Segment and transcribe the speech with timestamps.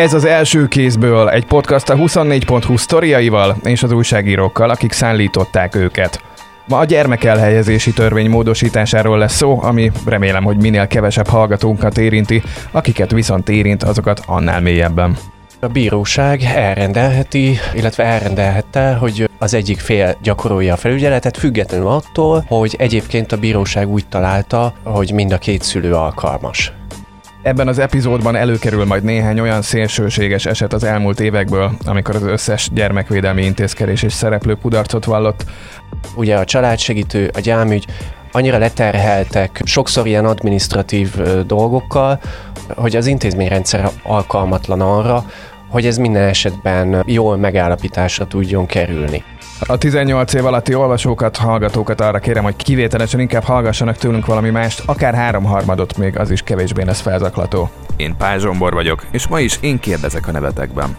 [0.00, 6.22] Ez az első kézből egy podcast a 24.20 sztoriaival és az újságírókkal, akik szállították őket.
[6.68, 13.10] Ma a gyermekelhelyezési törvény módosításáról lesz szó, ami remélem, hogy minél kevesebb hallgatónkat érinti, akiket
[13.10, 15.16] viszont érint, azokat annál mélyebben.
[15.60, 22.74] A bíróság elrendelheti, illetve elrendelhette, hogy az egyik fél gyakorolja a felügyeletet, függetlenül attól, hogy
[22.78, 26.72] egyébként a bíróság úgy találta, hogy mind a két szülő alkalmas.
[27.42, 32.68] Ebben az epizódban előkerül majd néhány olyan szélsőséges eset az elmúlt évekből, amikor az összes
[32.72, 35.44] gyermekvédelmi intézkedés és szereplő kudarcot vallott.
[36.14, 37.86] Ugye a családsegítő, a gyámügy
[38.32, 41.14] annyira leterheltek sokszor ilyen administratív
[41.46, 42.20] dolgokkal,
[42.74, 45.24] hogy az intézményrendszer alkalmatlan arra,
[45.68, 49.24] hogy ez minden esetben jól megállapításra tudjon kerülni.
[49.66, 54.82] A 18 év alatti olvasókat, hallgatókat arra kérem, hogy kivételesen inkább hallgassanak tőlünk valami mást,
[54.86, 57.70] akár háromharmadot még, az is kevésbé lesz felzaklató.
[57.96, 60.96] Én Pál Zsombor vagyok, és ma is én kérdezek a nevetekben.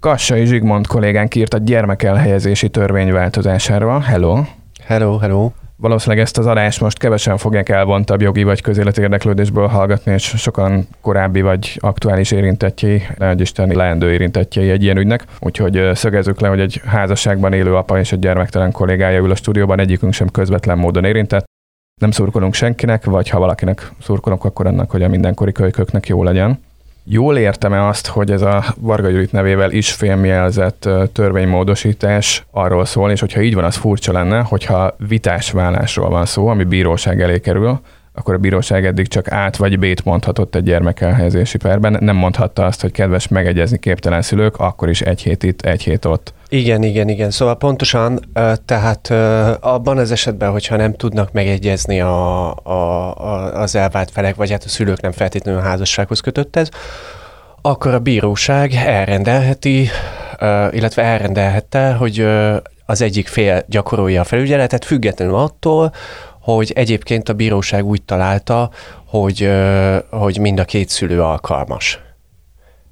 [0.00, 4.00] Kassai Zsigmond kollégánk írt a gyermekelhelyezési törvény változásáról.
[4.00, 4.42] Hello!
[4.84, 5.50] Hello, hello!
[5.78, 10.86] Valószínűleg ezt az adást most kevesen fogják elvontabb jogi vagy közéleti érdeklődésből hallgatni, és sokan
[11.00, 15.24] korábbi vagy aktuális érintettjei, nagy isteni leendő érintettjei egy ilyen ügynek.
[15.40, 19.78] Úgyhogy szögezzük le, hogy egy házasságban élő apa és egy gyermektelen kollégája ül a stúdióban,
[19.78, 21.44] egyikünk sem közvetlen módon érintett.
[22.00, 26.60] Nem szurkolunk senkinek, vagy ha valakinek szurkolunk, akkor annak, hogy a mindenkori kölyköknek jó legyen.
[27.08, 33.20] Jól értem-e azt, hogy ez a Varga Judit nevével is félmjelzett törvénymódosítás arról szól, és
[33.20, 37.80] hogyha így van, az furcsa lenne, hogyha vitás vállásról van szó, ami bíróság elé kerül,
[38.16, 42.80] akkor a bíróság eddig csak át vagy bét mondhatott egy gyermekelhelyezési perben, nem mondhatta azt,
[42.80, 46.34] hogy kedves megegyezni képtelen szülők, akkor is egy hét itt, egy hét ott.
[46.48, 47.30] Igen, igen, igen.
[47.30, 48.20] Szóval pontosan,
[48.64, 49.10] tehát
[49.60, 52.70] abban az esetben, hogyha nem tudnak megegyezni a, a,
[53.18, 56.68] a, az elvált felek, vagy hát a szülők nem feltétlenül a házassághoz kötött ez,
[57.60, 59.88] akkor a bíróság elrendelheti,
[60.70, 62.26] illetve elrendelhette, hogy
[62.86, 65.92] az egyik fél gyakorolja a felügyeletet, függetlenül attól,
[66.54, 68.70] hogy egyébként a bíróság úgy találta,
[69.06, 69.50] hogy,
[70.10, 72.00] hogy mind a két szülő alkalmas.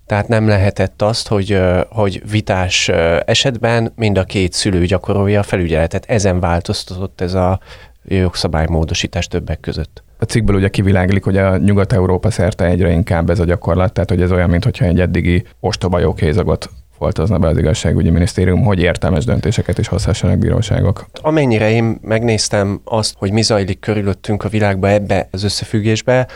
[0.07, 2.89] Tehát nem lehetett azt, hogy, hogy vitás
[3.25, 6.05] esetben mind a két szülő gyakorolja a felügyeletet.
[6.09, 7.61] Ezen változtatott ez a
[8.05, 10.03] jogszabálymódosítás többek között.
[10.19, 14.23] A cikkből ugye kiviláglik, hogy a Nyugat-Európa szerte egyre inkább ez a gyakorlat, tehát hogy
[14.23, 19.79] ez olyan, mintha egy eddigi ostoba joghézagot foltozna be az igazságügyi minisztérium, hogy értelmes döntéseket
[19.79, 21.07] is hozhassanak bíróságok.
[21.23, 26.27] Amennyire én megnéztem azt, hogy mi zajlik körülöttünk a világba ebbe az összefüggésbe,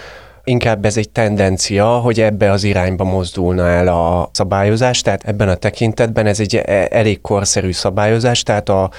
[0.45, 5.55] inkább ez egy tendencia, hogy ebbe az irányba mozdulna el a szabályozás, tehát ebben a
[5.55, 8.91] tekintetben ez egy e- elég korszerű szabályozás, tehát a,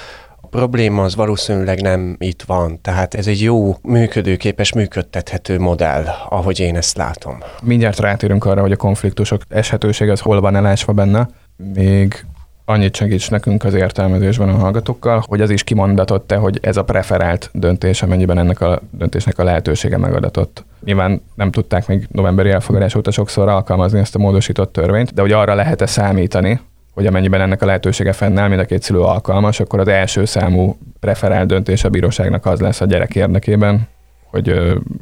[0.50, 6.76] probléma az valószínűleg nem itt van, tehát ez egy jó, működőképes, működtethető modell, ahogy én
[6.76, 7.38] ezt látom.
[7.64, 11.28] Mindjárt rátérünk arra, hogy a konfliktusok eshetőség az hol van elásva benne.
[11.74, 12.26] Még
[12.66, 17.50] annyit segíts nekünk az értelmezésben a hallgatókkal, hogy az is kimondatott-e, hogy ez a preferált
[17.54, 20.66] döntés, amennyiben ennek a döntésnek a lehetősége megadatott.
[20.84, 25.32] Nyilván nem tudták még novemberi elfogadás óta sokszor alkalmazni ezt a módosított törvényt, de hogy
[25.32, 26.60] arra lehet-e számítani,
[26.94, 30.78] hogy amennyiben ennek a lehetősége fennáll, mind a két szülő alkalmas, akkor az első számú
[31.00, 33.88] preferált döntés a bíróságnak az lesz a gyerek érdekében,
[34.30, 34.54] hogy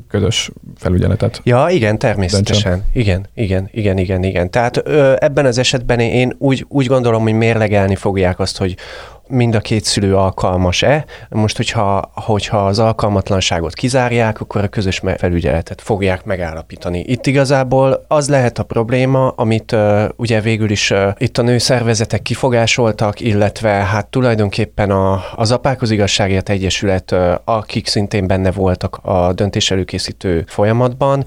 [0.10, 1.42] közös felügyeletet.
[1.44, 2.72] Ja, igen, természetesen.
[2.72, 2.92] Döntsön.
[2.94, 4.52] Igen, igen, igen, igen, igen.
[4.52, 8.76] Tehát ö, ebben az esetben én úgy, úgy gondolom, hogy mérlegelni fogják azt, hogy
[9.30, 11.06] mind a két szülő alkalmas-e.
[11.30, 17.00] Most, hogyha, hogyha az alkalmatlanságot kizárják, akkor a közös felügyeletet fogják megállapítani.
[17.00, 22.22] Itt igazából az lehet a probléma, amit uh, ugye végül is uh, itt a nőszervezetek
[22.22, 29.00] kifogásoltak, illetve hát tulajdonképpen a, az Apák az Igazságért Egyesület, uh, akik szintén benne voltak
[29.02, 31.26] a döntés előkészítő folyamatban,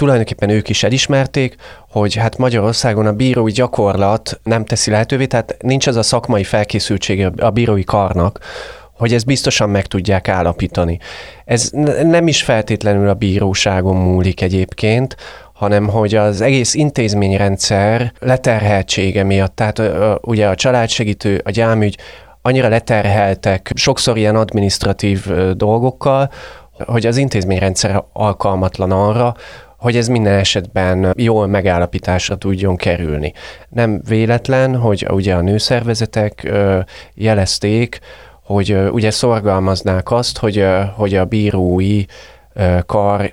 [0.00, 1.54] tulajdonképpen ők is elismerték,
[1.90, 7.32] hogy hát Magyarországon a bírói gyakorlat nem teszi lehetővé, tehát nincs az a szakmai felkészültsége
[7.36, 8.38] a bírói karnak,
[8.92, 10.98] hogy ezt biztosan meg tudják állapítani.
[11.44, 11.70] Ez
[12.02, 15.16] nem is feltétlenül a bíróságon múlik egyébként,
[15.52, 19.82] hanem hogy az egész intézményrendszer leterheltsége miatt, tehát
[20.20, 21.98] ugye a családsegítő, a gyámügy
[22.42, 25.26] annyira leterheltek sokszor ilyen administratív
[25.56, 26.30] dolgokkal,
[26.86, 29.34] hogy az intézményrendszer alkalmatlan arra,
[29.80, 33.32] hogy ez minden esetben jól megállapításra tudjon kerülni.
[33.68, 36.52] Nem véletlen, hogy ugye a nőszervezetek
[37.14, 37.98] jelezték,
[38.42, 42.04] hogy ugye szorgalmaznák azt, hogy, hogy a bírói
[42.86, 43.32] kar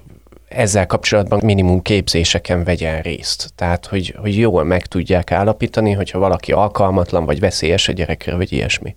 [0.50, 3.52] ezzel kapcsolatban minimum képzéseken vegyen részt.
[3.56, 8.52] Tehát, hogy, hogy jól meg tudják állapítani, hogyha valaki alkalmatlan, vagy veszélyes a gyerekre, vagy
[8.52, 8.96] ilyesmi.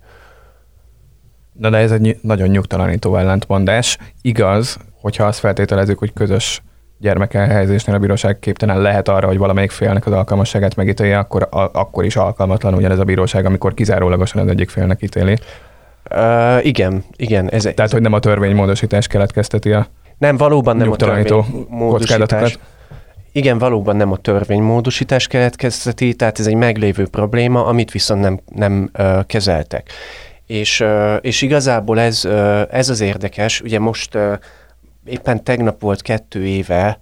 [1.59, 3.97] Na de ez egy nagyon nyugtalanító ellentmondás.
[4.21, 6.61] Igaz, hogyha azt feltételezzük, hogy közös
[7.01, 12.05] gyermekelhelyezésnél a bíróság képtelen lehet arra, hogy valamelyik félnek az alkalmasságát megítélje, akkor, a, akkor
[12.05, 15.37] is alkalmatlan ugyanez a bíróság, amikor kizárólagosan az egyik félnek ítéli.
[16.11, 17.49] Uh, igen, igen.
[17.49, 19.87] Ez, Tehát, ez, hogy nem a törvénymódosítás keletkezteti a
[20.17, 22.57] Nem, valóban nem a törvénymódosítás.
[23.31, 28.89] Igen, valóban nem a törvénymódosítás keletkezteti, tehát ez egy meglévő probléma, amit viszont nem, nem
[28.99, 29.89] uh, kezeltek.
[30.45, 34.33] És, uh, és igazából ez, uh, ez az érdekes, ugye most uh,
[35.05, 36.99] éppen tegnap volt kettő éve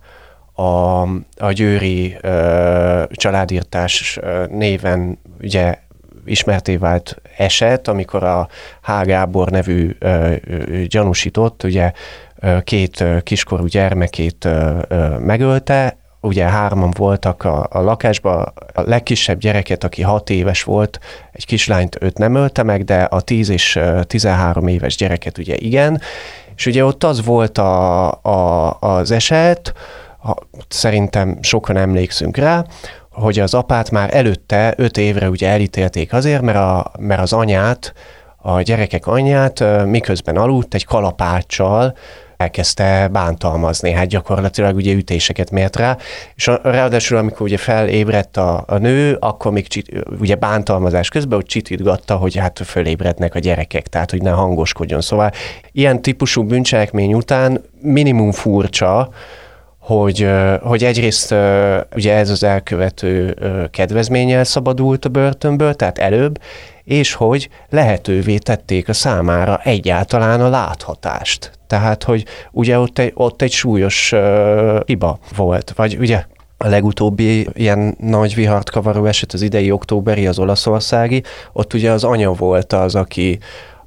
[0.53, 1.01] a,
[1.37, 4.19] a Győri uh, családírtás
[4.49, 5.77] néven ugye
[6.25, 8.47] ismerté vált eset, amikor a
[8.81, 8.91] H.
[9.03, 10.35] Gábor nevű uh,
[10.83, 11.91] gyanúsított, ugye
[12.63, 19.83] két kiskorú gyermekét uh, uh, megölte, ugye hárman voltak a, a lakásban, a legkisebb gyereket,
[19.83, 20.99] aki hat éves volt,
[21.31, 26.01] egy kislányt őt nem ölte meg, de a 10 és 13 éves gyereket ugye igen,
[26.59, 29.73] és ugye ott az volt a, a, az eset,
[30.17, 30.35] ha,
[30.67, 32.65] szerintem sokan emlékszünk rá,
[33.11, 37.93] hogy az apát már előtte öt évre ugye elítélték azért, mert, a, mert az anyát,
[38.37, 41.95] a gyerekek anyját miközben aludt egy kalapáccsal
[42.39, 45.97] elkezdte bántalmazni, hát gyakorlatilag ugye ütéseket mért rá,
[46.35, 51.37] és a, ráadásul amikor ugye felébredt a, a nő, akkor még csit, ugye bántalmazás közben,
[51.37, 55.01] hogy csitítgatta, hogy hát fölébrednek a gyerekek, tehát hogy ne hangoskodjon.
[55.01, 55.31] Szóval
[55.71, 59.09] ilyen típusú bűncselekmény után minimum furcsa,
[59.89, 60.27] hogy,
[60.61, 61.35] hogy egyrészt
[61.95, 63.35] ugye ez az elkövető
[63.71, 66.41] kedvezménnyel szabadult a börtönből, tehát előbb,
[66.83, 71.51] és hogy lehetővé tették a számára egyáltalán a láthatást.
[71.67, 74.13] Tehát, hogy ugye ott egy, ott egy súlyos
[74.85, 76.23] hiba volt, vagy ugye
[76.57, 82.03] a legutóbbi ilyen nagy vihart kavaró eset, az idei októberi, az olaszországi, ott ugye az
[82.03, 83.39] anya volt az, aki,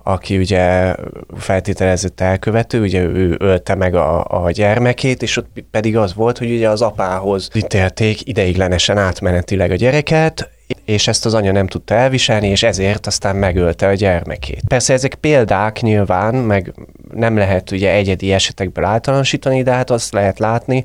[0.03, 0.95] aki ugye
[1.37, 6.51] feltételezett elkövető, ugye ő ölte meg a, a gyermekét, és ott pedig az volt, hogy
[6.51, 10.51] ugye az apához ítélték ideiglenesen átmenetileg a gyereket,
[10.85, 14.63] és ezt az anya nem tudta elviselni, és ezért aztán megölte a gyermekét.
[14.69, 16.75] Persze ezek példák nyilván, meg
[17.15, 20.85] nem lehet ugye egyedi esetekből általánosítani, de hát azt lehet látni,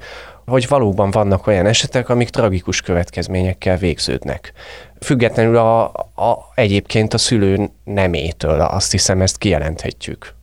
[0.51, 4.53] hogy valóban vannak olyan esetek, amik tragikus következményekkel végződnek.
[4.99, 5.83] Függetlenül a,
[6.15, 10.33] a, egyébként a szülő nemétől, azt hiszem ezt kijelenthetjük.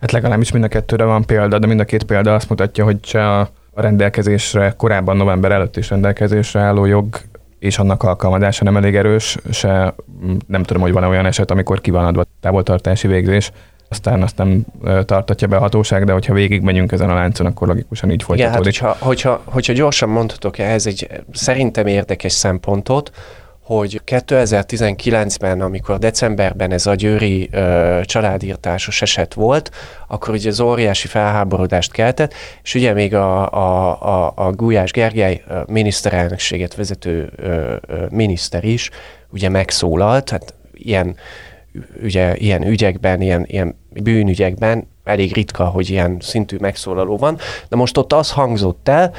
[0.00, 3.04] Hát legalábbis mind a kettőre van példa, de mind a két példa azt mutatja, hogy
[3.04, 7.20] se a rendelkezésre, korábban november előtt is rendelkezésre álló jog
[7.58, 9.94] és annak alkalmazása nem elég erős, se
[10.46, 13.50] nem tudom, hogy van olyan eset, amikor ki van adva távoltartási végzés,
[13.92, 14.64] aztán azt nem
[15.04, 18.76] tartatja be a hatóság, de hogyha végigmegyünk ezen a láncon, akkor logikusan így folytatódik.
[18.76, 23.10] Igen, hát hogyha, hogyha, hogyha gyorsan mondhatok ehhez egy szerintem érdekes szempontot,
[23.62, 29.70] hogy 2019-ben, amikor decemberben ez a győri ö, családírtásos eset volt,
[30.08, 35.42] akkor ugye az óriási felháborodást keltett, és ugye még a, a, a, a Gulyás Gergely
[35.66, 38.90] miniszterelnökséget vezető ö, ö, miniszter is
[39.30, 41.16] ugye megszólalt, hát ilyen,
[42.02, 47.38] ugye, ilyen ügyekben, ilyen, ilyen bűnügyekben elég ritka, hogy ilyen szintű megszólaló van,
[47.68, 49.12] de most ott az hangzott el,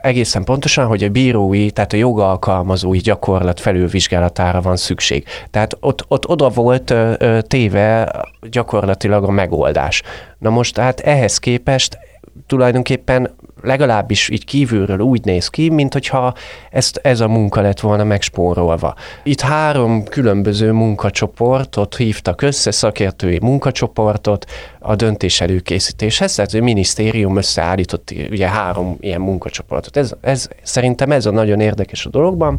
[0.00, 5.24] egészen pontosan, hogy a bírói, tehát a jogalkalmazói gyakorlat felülvizsgálatára van szükség.
[5.50, 8.12] Tehát ott, ott oda volt ö, téve
[8.50, 10.02] gyakorlatilag a megoldás.
[10.38, 11.98] Na most hát ehhez képest
[12.46, 16.34] tulajdonképpen legalábbis így kívülről úgy néz ki, mint hogyha
[16.70, 18.94] ezt, ez a munka lett volna megspórolva.
[19.22, 24.44] Itt három különböző munkacsoportot hívtak össze, szakértői munkacsoportot
[24.78, 29.96] a döntés előkészítéshez, tehát a minisztérium összeállított ugye három ilyen munkacsoportot.
[29.96, 32.58] Ez, ez, szerintem ez a nagyon érdekes a dologban.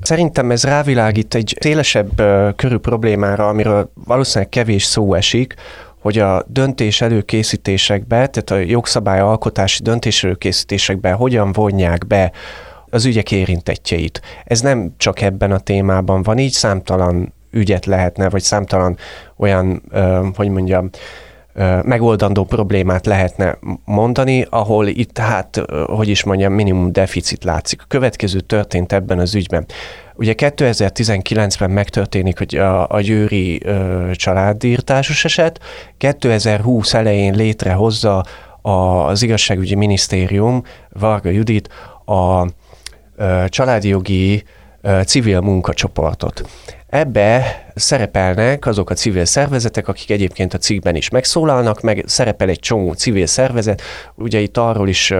[0.00, 2.22] Szerintem ez rávilágít egy szélesebb
[2.56, 5.54] körű problémára, amiről valószínűleg kevés szó esik,
[6.06, 12.32] hogy a döntés előkészítésekbe, tehát a jogszabály alkotási döntés előkészítésekbe hogyan vonják be
[12.90, 14.20] az ügyek érintettjeit.
[14.44, 18.96] Ez nem csak ebben a témában van, így számtalan ügyet lehetne, vagy számtalan
[19.36, 19.82] olyan,
[20.36, 20.90] hogy mondjam,
[21.82, 27.82] megoldandó problémát lehetne mondani, ahol itt hát, hogy is mondjam, minimum deficit látszik.
[27.82, 29.66] A következő történt ebben az ügyben.
[30.16, 35.60] Ugye 2019-ben megtörténik hogy a, a győri ö, családírtásos eset,
[35.98, 38.24] 2020 elején létrehozza
[38.62, 38.70] a,
[39.06, 41.68] az igazságügyi minisztérium, Varga Judit,
[42.04, 42.46] a
[43.16, 44.44] ö, családi jogi
[44.80, 46.48] ö, civil munkacsoportot.
[46.86, 52.58] Ebbe szerepelnek azok a civil szervezetek, akik egyébként a cikkben is megszólalnak, meg szerepel egy
[52.58, 53.82] csomó civil szervezet.
[54.14, 55.12] Ugye itt arról is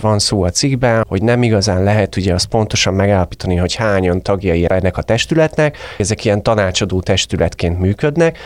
[0.00, 4.66] van szó a cikkben, hogy nem igazán lehet ugye azt pontosan megállapítani, hogy hányan tagjai
[4.68, 5.76] ennek a testületnek.
[5.98, 8.38] Ezek ilyen tanácsadó testületként működnek,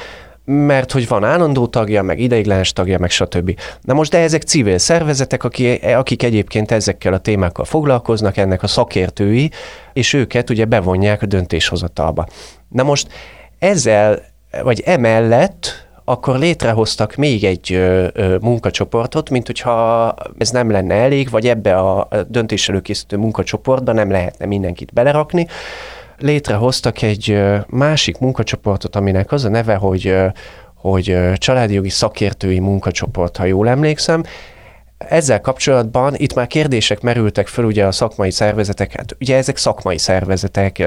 [0.46, 3.58] mert hogy van állandó tagja, meg ideiglenes tagja, meg stb.
[3.80, 9.50] Na most de ezek civil szervezetek, akik, egyébként ezekkel a témákkal foglalkoznak, ennek a szakértői,
[9.92, 12.26] és őket ugye bevonják a döntéshozatalba.
[12.68, 13.08] Na most
[13.64, 14.23] ezzel,
[14.62, 21.30] vagy emellett akkor létrehoztak még egy ö, ö, munkacsoportot, mint hogyha ez nem lenne elég,
[21.30, 25.47] vagy ebbe a döntés előkészítő munkacsoportba nem lehetne mindenkit belerakni.
[26.18, 30.14] Létrehoztak egy másik munkacsoportot, aminek az a neve, hogy
[30.75, 34.23] hogy családi jogi szakértői munkacsoport, ha jól emlékszem,
[34.99, 39.99] ezzel kapcsolatban itt már kérdések merültek föl ugye a szakmai szervezetek, hát ugye ezek szakmai
[39.99, 40.87] szervezetek,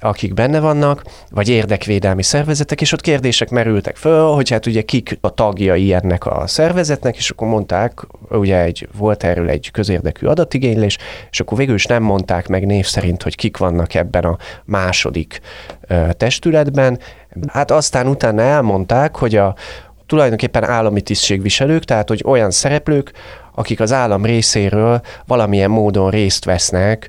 [0.00, 5.18] akik benne vannak, vagy érdekvédelmi szervezetek, és ott kérdések merültek föl, hogy hát ugye kik
[5.20, 10.98] a tagjai ennek a szervezetnek, és akkor mondták, ugye egy, volt erről egy közérdekű adatigénylés,
[11.30, 15.40] és akkor végül is nem mondták meg név szerint, hogy kik vannak ebben a második
[15.80, 16.98] ö, testületben.
[17.48, 19.54] Hát aztán utána elmondták, hogy a
[20.06, 23.12] tulajdonképpen állami tisztségviselők, tehát hogy olyan szereplők,
[23.54, 27.08] akik az állam részéről valamilyen módon részt vesznek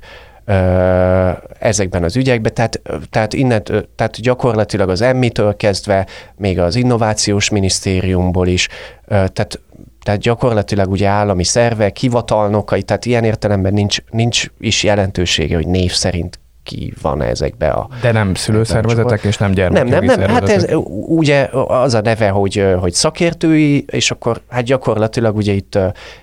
[1.58, 2.80] ezekben az ügyekben, tehát,
[3.10, 3.62] tehát, innen,
[3.96, 8.68] tehát gyakorlatilag az emmitől kezdve, még az innovációs minisztériumból is,
[9.06, 9.60] tehát
[10.02, 15.92] tehát gyakorlatilag ugye állami szervek, hivatalnokai, tehát ilyen értelemben nincs, nincs is jelentősége, hogy név
[15.92, 17.88] szerint ki van ezekbe a...
[18.00, 20.66] De nem szülőszervezetek és nem gyermekjogi Nem, nem, nem, hát ez
[21.06, 25.78] ugye az a neve, hogy, hogy szakértői, és akkor hát gyakorlatilag ugye itt,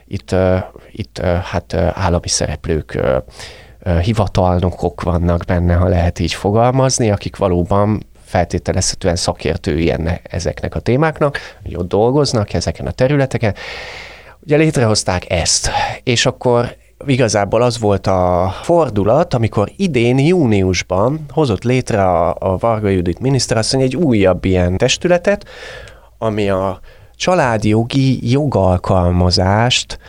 [0.08, 0.36] itt,
[0.92, 3.00] itt hát állami szereplők
[4.02, 11.40] hivatalnokok vannak benne, ha lehet így fogalmazni, akik valóban feltételezhetően szakértői ennek, ezeknek a témáknak,
[11.64, 13.56] hogy ott dolgoznak ezeken a területeken.
[14.40, 15.70] Ugye létrehozták ezt,
[16.04, 16.76] és akkor
[17.06, 23.82] igazából az volt a fordulat, amikor idén júniusban hozott létre a, a Varga Judit miniszterasszony
[23.82, 25.46] egy újabb ilyen testületet,
[26.18, 26.80] ami a
[27.16, 30.00] családi jogi jogalkalmazást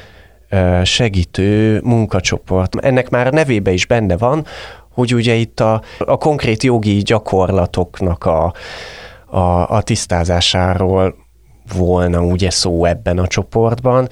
[0.82, 2.76] segítő munkacsoport.
[2.76, 4.46] Ennek már a nevébe is benne van,
[4.92, 8.52] hogy ugye itt a, a konkrét jogi gyakorlatoknak a,
[9.26, 11.14] a, a tisztázásáról
[11.76, 14.08] volna ugye szó ebben a csoportban.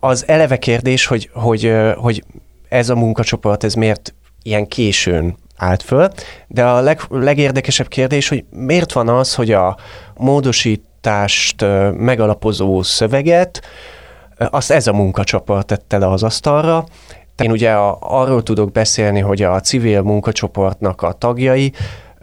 [0.00, 2.24] Az eleve kérdés, hogy, hogy, hogy
[2.68, 6.08] ez a munkacsoport, ez miért ilyen későn állt föl,
[6.48, 9.76] de a leg, legérdekesebb kérdés, hogy miért van az, hogy a
[10.16, 13.60] módosítást megalapozó szöveget
[14.50, 16.84] azt ez a munkacsoport tette le az asztalra.
[17.42, 21.72] Én ugye a, arról tudok beszélni, hogy a civil munkacsoportnak a tagjai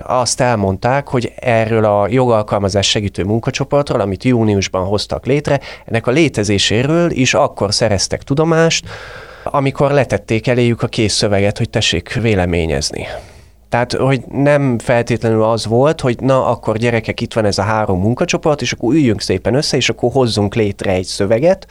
[0.03, 7.11] azt elmondták, hogy erről a jogalkalmazás segítő munkacsoportról, amit júniusban hoztak létre, ennek a létezéséről
[7.11, 8.87] is akkor szereztek tudomást,
[9.43, 13.07] amikor letették eléjük a kész szöveget, hogy tessék véleményezni.
[13.69, 17.99] Tehát, hogy nem feltétlenül az volt, hogy na, akkor gyerekek, itt van ez a három
[17.99, 21.67] munkacsoport, és akkor üljünk szépen össze, és akkor hozzunk létre egy szöveget,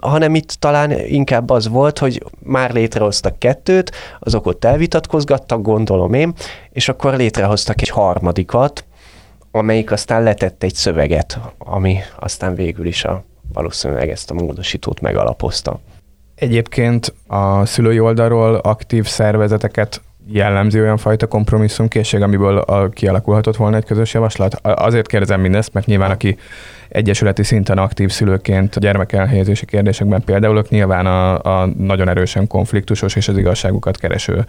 [0.00, 6.34] hanem itt talán inkább az volt, hogy már létrehoztak kettőt, azok ott elvitatkozgattak, gondolom én,
[6.70, 8.84] és akkor létrehoztak egy harmadikat,
[9.50, 15.80] amelyik aztán letett egy szöveget, ami aztán végül is a, valószínűleg ezt a módosítót megalapozta.
[16.34, 23.84] Egyébként a szülői oldalról aktív szervezeteket jellemzi olyan fajta kompromisszumkészség, amiből a, kialakulhatott volna egy
[23.84, 24.54] közös javaslat?
[24.62, 26.38] Azért kérdezem mindezt, mert nyilván aki
[26.92, 33.28] egyesületi szinten aktív szülőként gyermekelhelyezési kérdésekben például ők nyilván a, a nagyon erősen konfliktusos és
[33.28, 34.44] az igazságukat kereső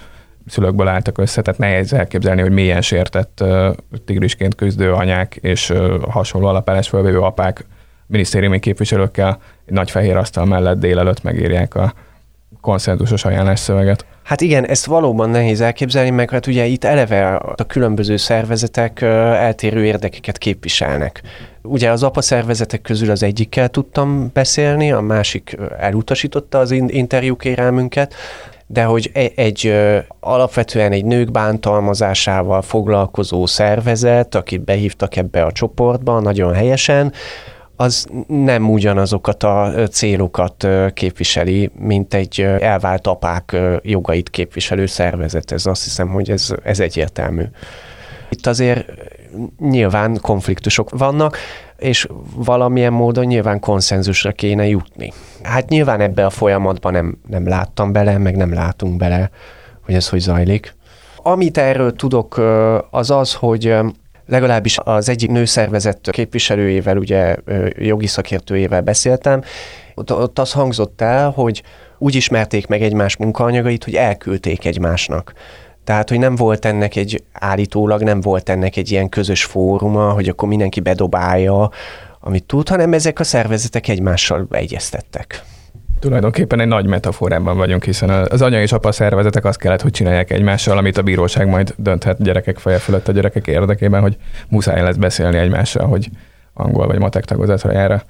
[0.47, 5.73] szülőkből álltak össze, tehát nehéz elképzelni, hogy milyen sértett uh, tigrisként küzdő anyák és
[6.09, 7.65] hasonló alapállás fölvévő apák
[8.07, 11.93] minisztériumi képviselőkkel egy nagy fehér asztal mellett délelőtt megírják a
[12.61, 14.05] konszenzusos ajánlásszöveget.
[14.23, 19.85] Hát igen, ezt valóban nehéz elképzelni, meg hát ugye itt eleve a különböző szervezetek eltérő
[19.85, 21.21] érdekeket képviselnek.
[21.63, 28.13] Ugye az apa szervezetek közül az egyikkel tudtam beszélni, a másik elutasította az interjú kérelmünket,
[28.67, 29.73] de hogy e-, egy
[30.19, 37.13] alapvetően egy nők bántalmazásával foglalkozó szervezet, akit behívtak ebbe a csoportba nagyon helyesen,
[37.75, 45.51] az nem ugyanazokat a célokat képviseli, mint egy elvált apák jogait képviselő szervezet.
[45.51, 47.43] Ez azt hiszem, hogy ez, ez egyértelmű.
[48.29, 48.91] Itt azért
[49.59, 51.37] nyilván konfliktusok vannak,
[51.77, 55.13] és valamilyen módon nyilván konszenzusra kéne jutni.
[55.43, 59.29] Hát nyilván ebbe a folyamatban nem, nem láttam bele, meg nem látunk bele,
[59.85, 60.75] hogy ez hogy zajlik.
[61.17, 62.41] Amit erről tudok,
[62.89, 63.75] az az, hogy
[64.25, 67.35] legalábbis az egyik nőszervezet képviselőjével, ugye
[67.75, 69.41] jogi szakértőjével beszéltem,
[69.95, 71.63] ott, az hangzott el, hogy
[71.97, 75.33] úgy ismerték meg egymás munkaanyagait, hogy elküldték egymásnak.
[75.83, 80.29] Tehát, hogy nem volt ennek egy, állítólag nem volt ennek egy ilyen közös fóruma, hogy
[80.29, 81.69] akkor mindenki bedobálja,
[82.19, 85.43] amit tud, hanem ezek a szervezetek egymással egyeztettek.
[85.99, 90.31] Tulajdonképpen egy nagy metaforában vagyunk, hiszen az anya és apa szervezetek azt kellett, hogy csinálják
[90.31, 94.17] egymással, amit a bíróság majd dönthet gyerekek feje fölött a gyerekek érdekében, hogy
[94.49, 96.09] muszáj lesz beszélni egymással, hogy
[96.53, 98.03] angol vagy matek tagozatra jár a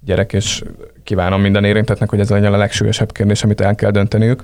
[0.00, 0.62] gyerek, és
[1.04, 4.42] kívánom minden érintetnek, hogy ez a legsúlyosabb kérdés, amit el kell dönteniük.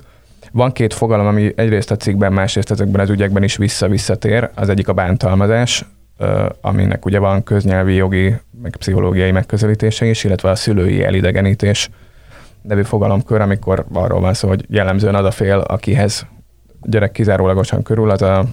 [0.51, 4.49] Van két fogalom, ami egyrészt a cikkben, másrészt ezekben az ügyekben is vissza-visszatér.
[4.55, 5.85] Az egyik a bántalmazás,
[6.61, 11.89] aminek ugye van köznyelvi, jogi, meg pszichológiai megközelítése is, illetve a szülői elidegenítés
[12.61, 16.25] nevű fogalomkör, amikor arról van szó, hogy jellemzően az a fél, akihez
[16.81, 18.45] gyerek kizárólagosan körül, az a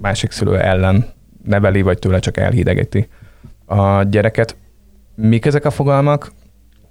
[0.00, 1.06] másik szülő ellen
[1.44, 3.08] neveli, vagy tőle csak elhidegeti
[3.64, 4.56] a gyereket.
[5.14, 6.32] Mik ezek a fogalmak?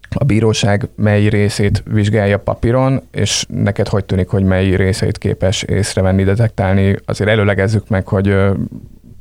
[0.10, 6.24] A bíróság mely részét vizsgálja papíron, és neked hogy tűnik, hogy mely részeit képes észrevenni,
[6.24, 6.96] detektálni?
[7.06, 8.36] Azért előlegezzük meg, hogy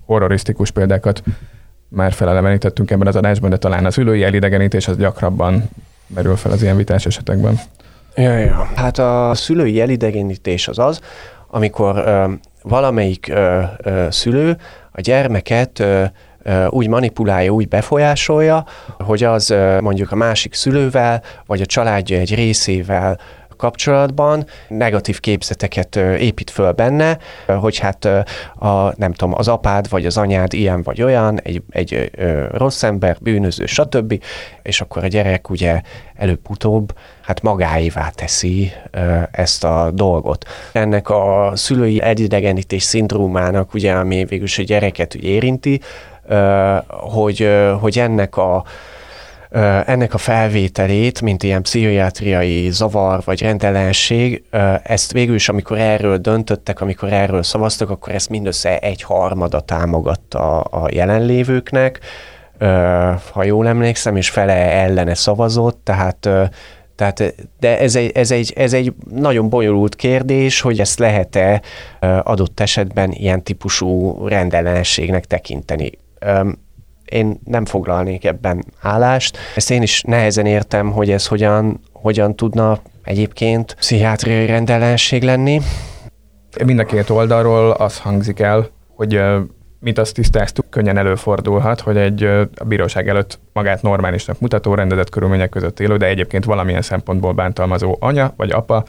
[0.06, 1.22] horrorisztikus példákat
[1.88, 5.70] már felelevenítettünk ebben az adásban, de talán az ülői elidegenítés az gyakrabban
[6.06, 7.60] merül fel az ilyen vitás esetekben.
[8.16, 8.68] Ja, ja.
[8.74, 11.00] Hát a szülői elidegenítés az az,
[11.46, 14.56] amikor ö, valamelyik ö, ö, szülő
[14.92, 16.04] a gyermeket ö,
[16.68, 18.64] úgy manipulálja, úgy befolyásolja,
[18.98, 23.18] hogy az mondjuk a másik szülővel, vagy a családja egy részével
[23.56, 28.04] kapcsolatban negatív képzeteket épít föl benne, hogy hát
[28.54, 32.10] a, nem tudom, az apád vagy az anyád ilyen vagy olyan, egy, egy
[32.50, 34.22] rossz ember, bűnöző, stb.
[34.62, 35.80] És akkor a gyerek ugye
[36.16, 38.72] előbb-utóbb hát magáévá teszi
[39.30, 40.44] ezt a dolgot.
[40.72, 45.80] Ennek a szülői elidegenítés szindrómának, ugye, ami végül is a gyereket ugye érinti,
[46.88, 47.48] hogy,
[47.80, 48.64] hogy ennek a
[49.86, 54.44] ennek a felvételét, mint ilyen pszichiátriai zavar vagy rendellenesség,
[54.82, 60.60] ezt végül is, amikor erről döntöttek, amikor erről szavaztak, akkor ezt mindössze egy harmada támogatta
[60.60, 62.00] a jelenlévőknek,
[63.32, 66.28] ha jól emlékszem, és fele ellene szavazott, tehát
[66.96, 71.62] tehát, de ez egy, ez, egy, ez egy nagyon bonyolult kérdés, hogy ezt lehet-e
[72.22, 75.92] adott esetben ilyen típusú rendellenességnek tekinteni
[77.04, 79.38] én nem foglalnék ebben állást.
[79.54, 85.60] Ezt én is nehezen értem, hogy ez hogyan, hogyan tudna egyébként pszichiátriai rendellenség lenni.
[86.64, 89.20] Mind a két oldalról az hangzik el, hogy
[89.80, 95.48] mint azt tisztáztuk, könnyen előfordulhat, hogy egy a bíróság előtt magát normálisnak mutató, rendezett körülmények
[95.48, 98.84] között élő, de egyébként valamilyen szempontból bántalmazó anya vagy apa,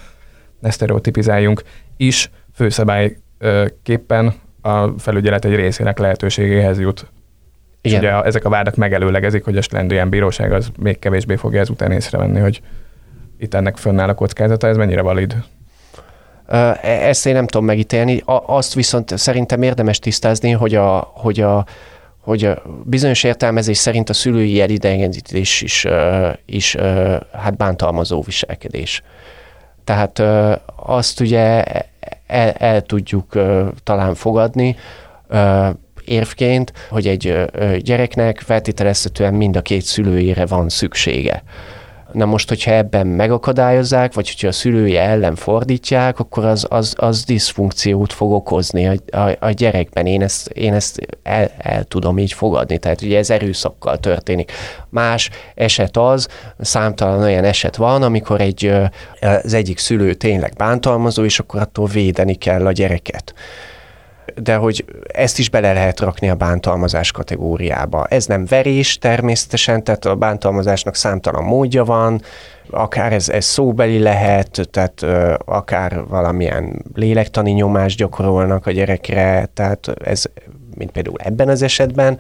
[0.60, 1.62] ne sztereotipizáljunk,
[1.98, 7.12] is főszabályképpen a felügyelet egy részének lehetőségéhez jut
[7.86, 8.04] igen.
[8.04, 11.92] És ugye ezek a vádak megelőlegezik, hogy a slendrián bíróság az még kevésbé fogja ezután
[11.92, 12.62] észrevenni, hogy
[13.38, 15.36] itt ennek fönnáll a kockázata, ez mennyire valid?
[16.48, 18.22] E, ezt én nem tudom megítélni.
[18.46, 21.66] Azt viszont szerintem érdemes tisztázni, hogy a, hogy a,
[22.20, 25.88] hogy a bizonyos értelmezés szerint a szülői elidegenítés is,
[26.46, 26.76] is
[27.32, 29.04] hát bántalmazó viselkedés.
[29.84, 30.22] Tehát
[30.76, 31.64] azt ugye
[32.28, 33.34] el, el tudjuk
[33.84, 34.76] talán fogadni,
[36.06, 37.36] érvként, hogy egy
[37.78, 41.44] gyereknek feltételezhetően mind a két szülőjére van szüksége.
[42.16, 47.24] Na most, hogyha ebben megakadályozzák, vagy hogyha a szülője ellen fordítják, akkor az, az, az
[47.24, 50.06] diszfunkciót fog okozni a, a, a gyerekben.
[50.06, 54.52] Én ezt, én ezt el, el tudom így fogadni, tehát ugye ez erőszakkal történik.
[54.90, 56.28] Más eset az,
[56.60, 58.74] számtalan olyan eset van, amikor egy,
[59.22, 63.34] az egyik szülő tényleg bántalmazó, és akkor attól védeni kell a gyereket
[64.42, 68.06] de hogy ezt is bele lehet rakni a bántalmazás kategóriába.
[68.06, 72.22] Ez nem verés természetesen, tehát a bántalmazásnak számtalan módja van,
[72.70, 79.92] akár ez, ez szóbeli lehet, tehát ö, akár valamilyen lélektani nyomást gyakorolnak a gyerekre, tehát
[80.04, 80.24] ez,
[80.76, 82.20] mint például ebben az esetben,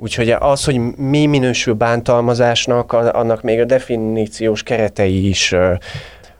[0.00, 5.54] Úgyhogy az, hogy mi minősül bántalmazásnak, annak még a definíciós keretei is,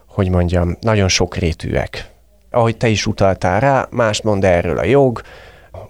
[0.07, 2.09] hogy mondjam, nagyon sokrétűek
[2.51, 5.21] ahogy te is utaltál rá, mást mond erről a jog,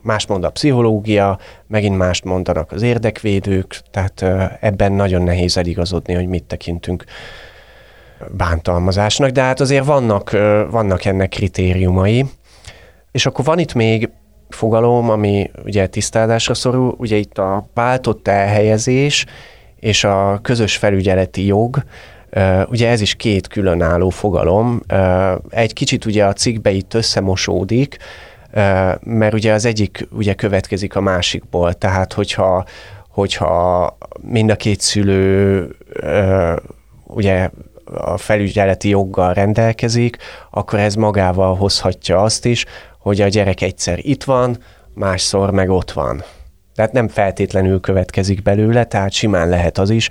[0.01, 4.25] más mond a pszichológia, megint mást mondanak az érdekvédők, tehát
[4.59, 7.03] ebben nagyon nehéz eligazodni, hogy mit tekintünk
[8.27, 10.31] bántalmazásnak, de hát azért vannak,
[10.69, 12.25] vannak ennek kritériumai.
[13.11, 14.09] És akkor van itt még
[14.49, 19.25] fogalom, ami ugye tisztázásra szorul, ugye itt a váltott elhelyezés
[19.79, 21.83] és a közös felügyeleti jog,
[22.69, 24.81] Ugye ez is két különálló fogalom.
[25.49, 27.97] Egy kicsit ugye a cikkbe itt összemosódik,
[28.99, 32.65] mert ugye az egyik ugye következik a másikból, tehát hogyha,
[33.09, 35.67] hogyha mind a két szülő
[37.03, 37.49] ugye
[37.93, 40.17] a felügyeleti joggal rendelkezik,
[40.51, 42.65] akkor ez magával hozhatja azt is,
[42.99, 44.57] hogy a gyerek egyszer itt van,
[44.93, 46.23] másszor meg ott van.
[46.75, 50.09] Tehát nem feltétlenül következik belőle, tehát simán lehet az is,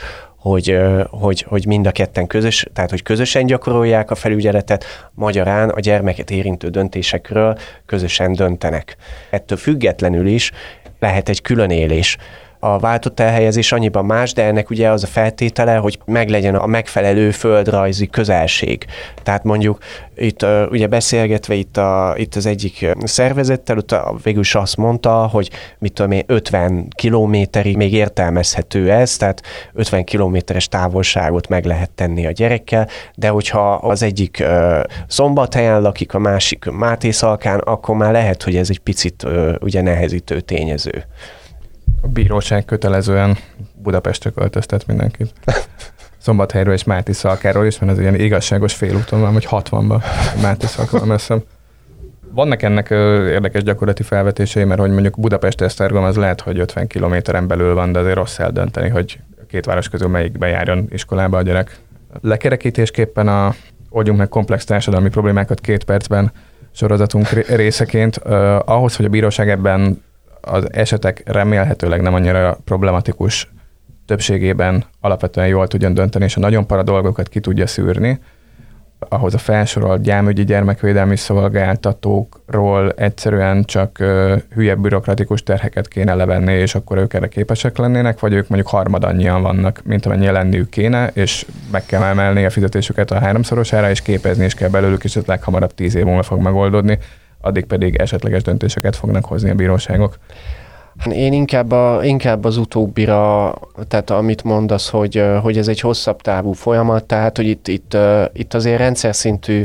[0.48, 0.78] hogy,
[1.10, 4.84] hogy, hogy mind a ketten közös, tehát hogy közösen gyakorolják a felügyeletet,
[5.14, 8.96] magyarán a gyermeket érintő döntésekről közösen döntenek.
[9.30, 10.52] Ettől függetlenül is
[10.98, 12.16] lehet egy külön élés
[12.58, 17.30] a váltott elhelyezés annyiban más, de ennek ugye az a feltétele, hogy meglegyen a megfelelő
[17.30, 18.86] földrajzi közelség.
[19.22, 19.78] Tehát mondjuk
[20.16, 25.50] itt ugye beszélgetve itt, a, itt az egyik szervezettel, ott végül is azt mondta, hogy
[25.78, 29.42] mit tudom én, 50 kilométerig még értelmezhető ez, tehát
[29.72, 34.44] 50 kilométeres távolságot meg lehet tenni a gyerekkel, de hogyha az egyik
[35.06, 39.26] szombathelyen lakik, a másik Máté Szalkán, akkor már lehet, hogy ez egy picit
[39.60, 41.04] ugye nehezítő tényező
[42.02, 43.36] a bíróság kötelezően
[43.74, 45.32] Budapestre költöztet mindenkit.
[46.18, 50.02] Szombathelyről és Máti Szalkáról is, mert ez ilyen igazságos félúton van, vagy 60-ban
[50.42, 51.42] Máti Szalka van messzem.
[52.32, 52.90] Vannak ennek
[53.30, 57.92] érdekes gyakorlati felvetései, mert hogy mondjuk Budapest Esztergom az lehet, hogy 50 kilométeren belül van,
[57.92, 61.78] de azért rossz eldönteni, hogy két város közül melyikbe járjon iskolába a gyerek.
[62.20, 63.54] Lekerekítésképpen a
[63.88, 66.32] oldjunk meg komplex társadalmi problémákat két percben
[66.70, 68.20] sorozatunk részeként.
[68.24, 70.02] Uh, ahhoz, hogy a bíróság ebben
[70.40, 73.50] az esetek remélhetőleg nem annyira problematikus
[74.06, 78.20] többségében alapvetően jól tudjon dönteni, és a nagyon para dolgokat ki tudja szűrni,
[78.98, 86.74] ahhoz a felsorolt gyámügyi gyermekvédelmi szolgáltatókról egyszerűen csak uh, hülye bürokratikus terheket kéne levenni, és
[86.74, 91.10] akkor ők erre képesek lennének, vagy ők mondjuk harmad annyian vannak, mint amennyi lenniük kéne,
[91.12, 95.24] és meg kell emelni a fizetésüket a háromszorosára, és képezni is kell belőlük, és ez
[95.24, 96.98] leghamarabb tíz év múlva fog megoldódni
[97.40, 100.18] addig pedig esetleges döntéseket fognak hozni a bíróságok.
[101.10, 103.54] Én inkább, a, inkább az utóbbira,
[103.88, 107.96] tehát amit mondasz, hogy, hogy ez egy hosszabb távú folyamat, tehát hogy itt, itt,
[108.32, 109.64] itt azért rendszer szintű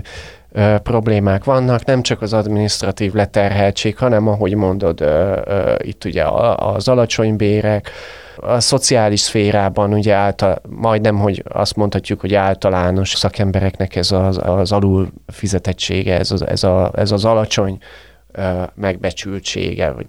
[0.83, 5.03] problémák vannak, nem csak az administratív leterheltség, hanem ahogy mondod,
[5.77, 6.23] itt ugye
[6.55, 7.89] az alacsony bérek,
[8.37, 14.71] a szociális szférában ugye által, majdnem, hogy azt mondhatjuk, hogy általános szakembereknek ez az, az
[14.71, 17.77] alul fizetettsége, ez az, ez, a, ez az alacsony
[18.75, 20.05] megbecsültsége, vagy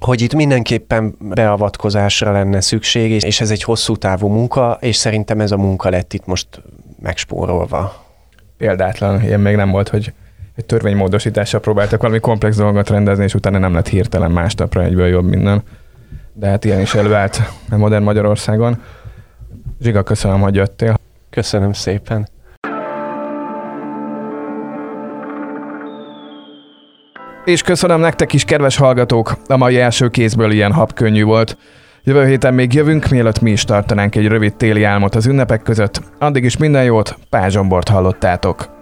[0.00, 5.50] hogy itt mindenképpen beavatkozásra lenne szükség, és ez egy hosszú távú munka, és szerintem ez
[5.50, 6.46] a munka lett itt most
[7.02, 8.04] megspórolva.
[8.56, 10.12] Példátlan, ilyen még nem volt, hogy
[10.56, 15.24] egy törvénymódosítással próbáltak valami komplex dolgot rendezni, és utána nem lett hirtelen másnapra egyből jobb
[15.24, 15.62] minden
[16.32, 17.40] de hát ilyen is előállt
[17.70, 18.82] a modern Magyarországon.
[19.80, 20.98] Zsiga, köszönöm, hogy jöttél.
[21.30, 22.28] Köszönöm szépen.
[27.44, 29.36] És köszönöm nektek is, kedves hallgatók!
[29.46, 31.56] A mai első kézből ilyen habkönnyű volt.
[32.04, 36.00] Jövő héten még jövünk, mielőtt mi is tartanánk egy rövid téli álmot az ünnepek között.
[36.18, 38.81] Addig is minden jót, Pázsombort hallottátok.